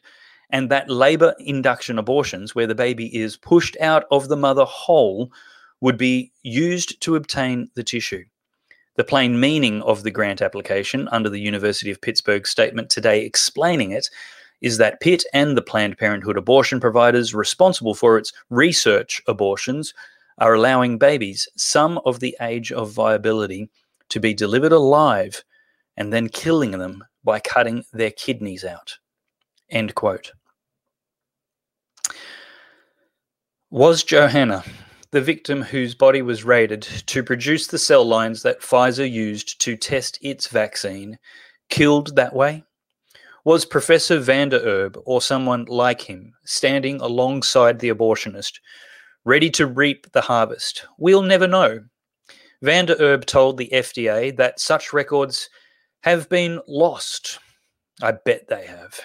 and 0.49 0.71
that 0.71 0.89
labor 0.89 1.35
induction 1.39 1.99
abortions, 1.99 2.55
where 2.55 2.67
the 2.67 2.75
baby 2.75 3.13
is 3.13 3.35
pushed 3.35 3.75
out 3.81 4.05
of 4.09 4.29
the 4.29 4.37
mother 4.37 4.63
whole, 4.63 5.29
would 5.81 5.97
be 5.97 6.31
used 6.43 7.01
to 7.01 7.17
obtain 7.17 7.69
the 7.75 7.83
tissue. 7.83 8.23
The 8.95 9.03
plain 9.03 9.41
meaning 9.41 9.81
of 9.81 10.03
the 10.03 10.11
grant 10.11 10.41
application 10.41 11.09
under 11.09 11.29
the 11.29 11.41
University 11.41 11.91
of 11.91 12.01
Pittsburgh 12.01 12.47
statement 12.47 12.89
today 12.89 13.25
explaining 13.25 13.91
it 13.91 14.09
is 14.61 14.77
that 14.77 14.99
Pitt 14.99 15.23
and 15.33 15.55
the 15.55 15.61
Planned 15.61 15.97
Parenthood 15.97 16.37
abortion 16.37 16.79
providers 16.79 17.33
responsible 17.33 17.93
for 17.93 18.17
its 18.17 18.33
research 18.49 19.21
abortions 19.27 19.93
are 20.39 20.53
allowing 20.53 20.97
babies 20.97 21.47
some 21.55 21.99
of 22.05 22.19
the 22.19 22.35
age 22.41 22.71
of 22.71 22.91
viability 22.91 23.69
to 24.09 24.19
be 24.19 24.33
delivered 24.33 24.71
alive 24.71 25.43
and 25.95 26.13
then 26.13 26.29
killing 26.29 26.71
them 26.71 27.03
by 27.23 27.39
cutting 27.39 27.83
their 27.91 28.11
kidneys 28.11 28.63
out. 28.63 28.97
End 29.69 29.95
quote. 29.95 30.31
Was 33.69 34.03
Johanna, 34.03 34.63
the 35.11 35.21
victim 35.21 35.61
whose 35.61 35.93
body 35.93 36.21
was 36.21 36.45
raided 36.45 36.83
to 36.83 37.23
produce 37.23 37.67
the 37.67 37.77
cell 37.77 38.05
lines 38.05 38.43
that 38.43 38.61
Pfizer 38.61 39.09
used 39.09 39.59
to 39.61 39.75
test 39.75 40.17
its 40.21 40.47
vaccine, 40.47 41.19
killed 41.69 42.15
that 42.15 42.33
way? 42.33 42.63
Was 43.47 43.63
Professor 43.63 44.19
Vander 44.19 44.59
Erb 44.65 45.01
or 45.05 45.21
someone 45.21 45.63
like 45.69 46.01
him 46.01 46.33
standing 46.43 46.99
alongside 46.99 47.79
the 47.79 47.87
abortionist, 47.87 48.59
ready 49.23 49.49
to 49.51 49.65
reap 49.65 50.11
the 50.11 50.19
harvest? 50.19 50.85
We'll 50.97 51.21
never 51.21 51.47
know. 51.47 51.85
Vander 52.61 52.97
Erb 52.99 53.25
told 53.25 53.57
the 53.57 53.69
FDA 53.71 54.35
that 54.35 54.59
such 54.59 54.91
records 54.91 55.49
have 56.01 56.27
been 56.27 56.59
lost. 56.67 57.39
I 58.01 58.11
bet 58.11 58.49
they 58.49 58.65
have. 58.65 58.99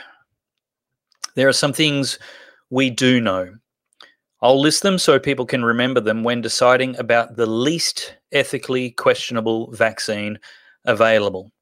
There 1.36 1.46
are 1.46 1.52
some 1.52 1.72
things 1.72 2.18
we 2.68 2.90
do 2.90 3.20
know. 3.20 3.54
I'll 4.40 4.60
list 4.60 4.82
them 4.82 4.98
so 4.98 5.20
people 5.20 5.46
can 5.46 5.64
remember 5.64 6.00
them 6.00 6.24
when 6.24 6.40
deciding 6.40 6.98
about 6.98 7.36
the 7.36 7.46
least 7.46 8.16
ethically 8.32 8.90
questionable 8.90 9.70
vaccine 9.70 10.40
available. 10.84 11.52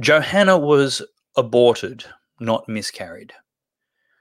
Johanna 0.00 0.58
was 0.58 1.02
aborted, 1.36 2.04
not 2.40 2.68
miscarried. 2.68 3.32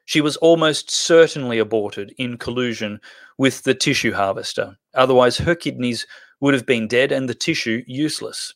She 0.06 0.22
was 0.22 0.38
almost 0.38 0.92
certainly 0.92 1.58
aborted 1.58 2.14
in 2.18 2.38
collusion 2.38 3.02
with 3.38 3.64
the 3.64 3.74
tissue 3.74 4.14
harvester. 4.14 4.78
Otherwise, 4.94 5.38
her 5.38 5.56
kidneys 5.56 6.06
would 6.40 6.54
have 6.54 6.66
been 6.66 6.88
dead 6.88 7.12
and 7.12 7.28
the 7.28 7.34
tissue 7.34 7.84
useless. 7.88 8.54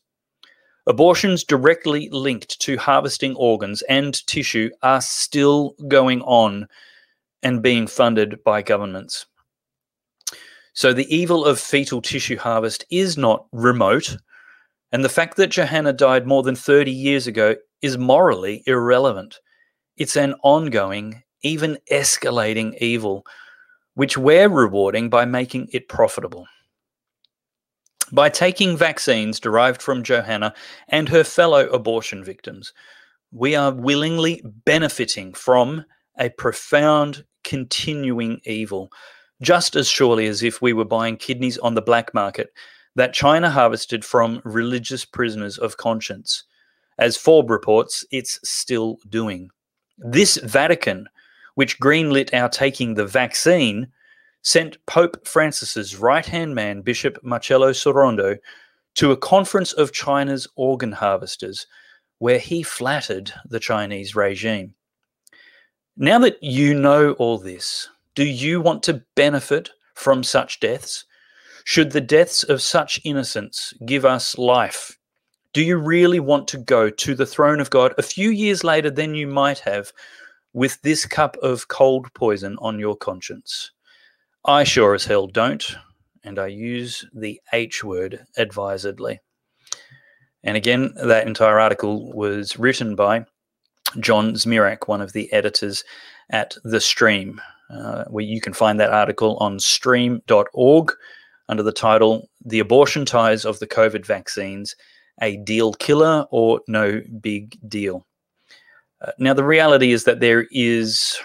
Abortions 0.86 1.44
directly 1.44 2.08
linked 2.10 2.60
to 2.60 2.76
harvesting 2.76 3.34
organs 3.34 3.82
and 3.82 4.26
tissue 4.26 4.70
are 4.82 5.00
still 5.00 5.74
going 5.88 6.22
on 6.22 6.68
and 7.42 7.62
being 7.62 7.86
funded 7.86 8.42
by 8.44 8.62
governments. 8.62 9.26
So 10.72 10.92
the 10.92 11.14
evil 11.14 11.44
of 11.44 11.60
fetal 11.60 12.00
tissue 12.00 12.38
harvest 12.38 12.84
is 12.90 13.18
not 13.18 13.46
remote, 13.52 14.16
and 14.92 15.04
the 15.04 15.08
fact 15.08 15.36
that 15.36 15.50
Johanna 15.50 15.92
died 15.92 16.26
more 16.26 16.42
than 16.42 16.56
30 16.56 16.90
years 16.90 17.26
ago 17.26 17.56
is 17.82 17.98
morally 17.98 18.62
irrelevant. 18.66 19.40
It's 19.96 20.16
an 20.16 20.34
ongoing, 20.42 21.22
even 21.42 21.78
escalating 21.90 22.76
evil, 22.78 23.26
which 23.94 24.16
we're 24.16 24.48
rewarding 24.48 25.10
by 25.10 25.24
making 25.24 25.68
it 25.72 25.88
profitable. 25.88 26.46
By 28.12 28.28
taking 28.28 28.76
vaccines 28.76 29.38
derived 29.38 29.80
from 29.80 30.02
Johanna 30.02 30.54
and 30.88 31.08
her 31.08 31.22
fellow 31.22 31.68
abortion 31.68 32.24
victims, 32.24 32.72
we 33.30 33.54
are 33.54 33.72
willingly 33.72 34.42
benefiting 34.64 35.32
from 35.32 35.84
a 36.18 36.30
profound, 36.30 37.24
continuing 37.44 38.40
evil, 38.44 38.90
just 39.40 39.76
as 39.76 39.88
surely 39.88 40.26
as 40.26 40.42
if 40.42 40.60
we 40.60 40.72
were 40.72 40.84
buying 40.84 41.16
kidneys 41.16 41.56
on 41.58 41.74
the 41.74 41.82
black 41.82 42.12
market 42.12 42.52
that 42.96 43.14
China 43.14 43.48
harvested 43.48 44.04
from 44.04 44.42
religious 44.44 45.04
prisoners 45.04 45.56
of 45.56 45.76
conscience. 45.76 46.44
As 47.00 47.16
Forbes 47.16 47.48
reports, 47.48 48.04
it's 48.12 48.38
still 48.44 48.98
doing. 49.08 49.50
This 49.96 50.36
Vatican, 50.36 51.08
which 51.54 51.80
greenlit 51.80 52.32
our 52.34 52.48
taking 52.50 52.94
the 52.94 53.06
vaccine, 53.06 53.88
sent 54.42 54.84
Pope 54.84 55.26
Francis's 55.26 55.96
right 55.96 56.26
hand 56.26 56.54
man, 56.54 56.82
Bishop 56.82 57.18
Marcello 57.22 57.72
Sorondo, 57.72 58.38
to 58.96 59.12
a 59.12 59.16
conference 59.16 59.72
of 59.72 59.92
China's 59.92 60.46
organ 60.56 60.92
harvesters, 60.92 61.66
where 62.18 62.38
he 62.38 62.62
flattered 62.62 63.32
the 63.46 63.60
Chinese 63.60 64.14
regime. 64.14 64.74
Now 65.96 66.18
that 66.18 66.42
you 66.42 66.74
know 66.74 67.12
all 67.12 67.38
this, 67.38 67.88
do 68.14 68.24
you 68.24 68.60
want 68.60 68.82
to 68.84 69.02
benefit 69.16 69.70
from 69.94 70.22
such 70.22 70.60
deaths? 70.60 71.06
Should 71.64 71.92
the 71.92 72.00
deaths 72.02 72.42
of 72.42 72.60
such 72.60 73.00
innocents 73.04 73.72
give 73.86 74.04
us 74.04 74.36
life? 74.36 74.98
Do 75.52 75.62
you 75.64 75.78
really 75.78 76.20
want 76.20 76.46
to 76.48 76.58
go 76.58 76.90
to 76.90 77.14
the 77.16 77.26
throne 77.26 77.58
of 77.58 77.70
God 77.70 77.92
a 77.98 78.02
few 78.02 78.30
years 78.30 78.62
later 78.62 78.88
than 78.88 79.16
you 79.16 79.26
might 79.26 79.58
have 79.60 79.92
with 80.52 80.80
this 80.82 81.04
cup 81.04 81.36
of 81.42 81.66
cold 81.66 82.06
poison 82.14 82.56
on 82.60 82.78
your 82.78 82.96
conscience? 82.96 83.72
I 84.44 84.62
sure 84.62 84.94
as 84.94 85.04
hell 85.04 85.26
don't, 85.26 85.76
and 86.22 86.38
I 86.38 86.46
use 86.46 87.04
the 87.12 87.40
H 87.52 87.82
word 87.82 88.24
advisedly. 88.36 89.18
And 90.44 90.56
again, 90.56 90.92
that 91.02 91.26
entire 91.26 91.58
article 91.58 92.12
was 92.12 92.56
written 92.56 92.94
by 92.94 93.24
John 93.98 94.34
Zmirak, 94.34 94.86
one 94.86 95.00
of 95.00 95.14
the 95.14 95.32
editors 95.32 95.82
at 96.30 96.54
The 96.62 96.80
Stream, 96.80 97.40
uh, 97.70 98.04
where 98.04 98.24
you 98.24 98.40
can 98.40 98.52
find 98.52 98.78
that 98.78 98.92
article 98.92 99.36
on 99.38 99.58
stream.org 99.58 100.92
under 101.48 101.62
the 101.64 101.72
title 101.72 102.28
The 102.44 102.60
Abortion 102.60 103.04
Ties 103.04 103.44
of 103.44 103.58
the 103.58 103.66
COVID 103.66 104.06
Vaccines 104.06 104.76
A 105.20 105.36
Deal 105.38 105.72
Killer 105.74 106.26
or 106.30 106.60
No 106.68 107.02
Big 107.20 107.58
Deal. 107.68 108.06
Uh, 109.00 109.12
now, 109.18 109.34
the 109.34 109.44
reality 109.44 109.92
is 109.92 110.04
that 110.04 110.20
there 110.20 110.46
is 110.50 111.18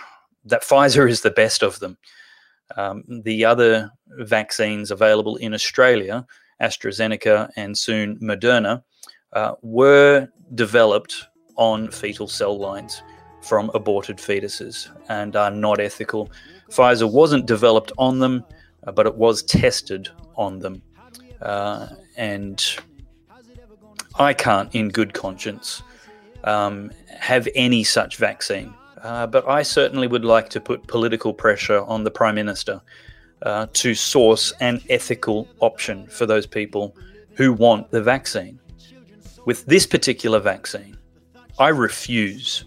that 0.46 0.64
Pfizer 0.64 1.10
is 1.10 1.22
the 1.22 1.32
best 1.32 1.64
of 1.64 1.80
them. 1.80 1.98
Um, 2.78 3.04
the 3.24 3.46
other 3.46 3.92
vaccines 4.08 4.92
available 4.92 5.36
in 5.38 5.54
Australia, 5.54 6.26
AstraZeneca 6.62 7.50
and 7.56 7.78
soon 7.78 8.18
Moderna, 8.20 8.84
uh, 9.34 9.56
were 9.62 10.28
developed 10.54 11.28
on 11.58 11.90
fetal 11.90 12.28
cell 12.28 12.58
lines 12.58 13.02
from 13.42 13.70
aborted 13.74 14.18
fetuses 14.18 14.90
and 15.10 15.36
are 15.36 15.52
not 15.52 15.80
ethical. 15.80 16.32
Pfizer 16.70 17.12
wasn't 17.12 17.46
developed 17.46 17.92
on 17.98 18.20
them, 18.20 18.44
uh, 18.88 18.92
but 18.92 19.06
it 19.06 19.16
was 19.16 19.44
tested 19.44 20.10
on 20.36 20.60
them. 20.60 20.82
Uh, 21.42 21.88
and 22.18 22.78
I 24.18 24.34
can't, 24.34 24.74
in 24.74 24.90
good 24.90 25.14
conscience, 25.14 25.84
um, 26.44 26.92
have 27.20 27.48
any 27.56 27.84
such 27.84 28.18
vaccine. 28.18 28.74
Uh, 29.02 29.28
but 29.28 29.48
I 29.48 29.62
certainly 29.62 30.08
would 30.08 30.26
like 30.26 30.50
to 30.50 30.62
put 30.62 30.88
political 30.88 31.34
pressure 31.34 31.82
on 31.82 32.04
the 32.04 32.12
Prime 32.12 32.36
Minister 32.36 32.82
uh, 33.42 33.68
to 33.74 33.94
source 33.94 34.54
an 34.62 34.82
ethical 34.90 35.48
option 35.60 36.08
for 36.08 36.26
those 36.26 36.48
people 36.48 36.96
who 37.36 37.54
want 37.54 37.92
the 37.92 38.02
vaccine. 38.02 38.60
With 39.46 39.66
this 39.66 39.86
particular 39.86 40.40
vaccine, 40.40 40.98
I 41.60 41.70
refuse. 41.70 42.66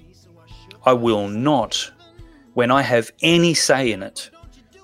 I 0.85 0.93
will 0.93 1.29
not, 1.29 1.91
when 2.55 2.71
I 2.71 2.83
have 2.83 3.11
any 3.23 3.55
say 3.55 3.91
in 3.91 4.03
it, 4.03 4.31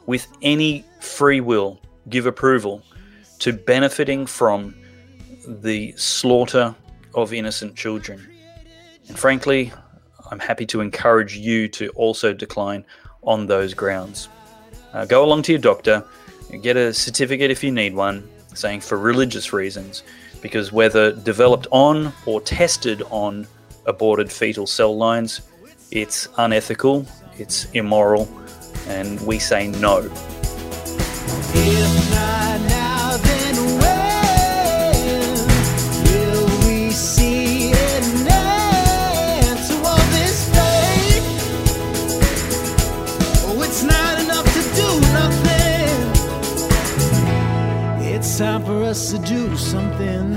with 0.07 0.27
any 0.43 0.85
free 1.01 1.41
will, 1.41 1.81
give 2.09 2.27
approval 2.27 2.83
to 3.39 3.53
benefiting 3.53 4.27
from 4.27 4.75
the 5.47 5.93
slaughter 5.97 6.75
of 7.15 7.33
innocent 7.33 7.77
children. 7.77 8.27
And 9.09 9.19
frankly, 9.19 9.73
I'm 10.31 10.39
happy 10.39 10.67
to 10.67 10.81
encourage 10.81 11.37
you 11.37 11.69
to 11.69 11.89
also 11.91 12.33
decline 12.33 12.85
on 13.23 13.47
those 13.47 13.75
grounds. 13.75 14.29
Uh, 14.93 15.05
go 15.05 15.25
along 15.25 15.43
to 15.43 15.53
your 15.53 15.61
doctor, 15.61 16.05
get 16.63 16.77
a 16.77 16.95
certificate 16.95 17.51
if 17.51 17.63
you 17.65 17.71
need 17.71 17.95
one, 17.95 18.29
saying 18.55 18.81
for 18.81 18.99
religious 18.99 19.53
reasons, 19.53 20.03
because 20.41 20.73
whether 20.73 21.13
developed 21.13 21.67
on 21.71 22.13
or 22.27 22.41
tested 22.41 23.03
on 23.11 23.47
aborted 23.87 24.31
fetal 24.31 24.67
cell 24.67 24.97
lines, 24.97 25.43
it's 25.91 26.29
unethical, 26.39 27.07
it's 27.39 27.67
immoral, 27.73 28.29
and 28.87 29.21
we 29.27 29.39
say 29.39 29.69
no. 29.69 30.11
Us 48.95 49.11
to 49.11 49.19
do 49.19 49.57
something. 49.57 50.34